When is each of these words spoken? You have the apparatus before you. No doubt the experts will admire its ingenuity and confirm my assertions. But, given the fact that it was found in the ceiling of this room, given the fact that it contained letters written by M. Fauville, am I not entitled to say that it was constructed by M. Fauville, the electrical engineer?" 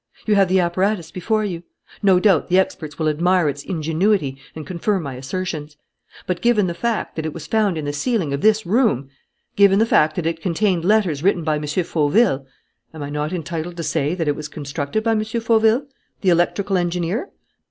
You 0.25 0.33
have 0.33 0.47
the 0.49 0.59
apparatus 0.59 1.11
before 1.11 1.45
you. 1.45 1.61
No 2.01 2.19
doubt 2.19 2.47
the 2.47 2.57
experts 2.57 2.97
will 2.97 3.07
admire 3.07 3.47
its 3.47 3.63
ingenuity 3.63 4.35
and 4.55 4.65
confirm 4.65 5.03
my 5.03 5.13
assertions. 5.13 5.77
But, 6.25 6.41
given 6.41 6.65
the 6.65 6.73
fact 6.73 7.15
that 7.15 7.25
it 7.27 7.35
was 7.35 7.45
found 7.45 7.77
in 7.77 7.85
the 7.85 7.93
ceiling 7.93 8.33
of 8.33 8.41
this 8.41 8.65
room, 8.65 9.09
given 9.55 9.77
the 9.77 9.85
fact 9.85 10.15
that 10.15 10.25
it 10.25 10.41
contained 10.41 10.83
letters 10.83 11.21
written 11.21 11.43
by 11.43 11.57
M. 11.57 11.67
Fauville, 11.67 12.47
am 12.95 13.03
I 13.03 13.11
not 13.11 13.31
entitled 13.31 13.77
to 13.77 13.83
say 13.83 14.15
that 14.15 14.27
it 14.27 14.35
was 14.35 14.47
constructed 14.47 15.03
by 15.03 15.11
M. 15.11 15.23
Fauville, 15.23 15.85
the 16.21 16.29
electrical 16.29 16.79
engineer?" 16.79 17.29